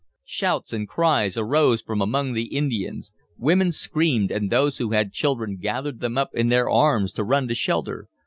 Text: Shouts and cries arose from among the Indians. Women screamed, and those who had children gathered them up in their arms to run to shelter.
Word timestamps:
Shouts 0.25 0.73
and 0.73 0.87
cries 0.87 1.37
arose 1.37 1.83
from 1.83 2.01
among 2.01 2.33
the 2.33 2.55
Indians. 2.57 3.13
Women 3.37 3.71
screamed, 3.71 4.31
and 4.31 4.49
those 4.49 4.79
who 4.79 4.93
had 4.93 5.13
children 5.13 5.57
gathered 5.57 5.99
them 5.99 6.17
up 6.17 6.31
in 6.33 6.49
their 6.49 6.67
arms 6.67 7.11
to 7.11 7.23
run 7.23 7.47
to 7.49 7.53
shelter. 7.53 8.07